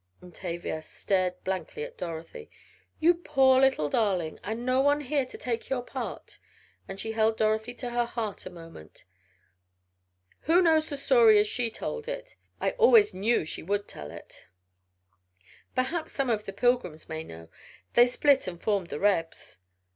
[0.19, 2.49] and Tavia stared blankly at Dorothy.
[2.99, 4.39] "You poor little darling!
[4.43, 6.39] And no one here to take your part!"
[6.87, 9.03] and she held Dorothy to her heart a moment.
[10.39, 14.47] "Who knows the story as she told it I always knew she would tell it!"
[15.75, 17.49] "Perhaps some of the Pilgrims may know.
[17.93, 19.59] They split and formed the Rebs."